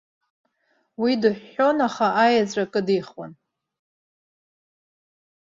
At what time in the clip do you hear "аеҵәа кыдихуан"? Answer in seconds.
2.23-3.31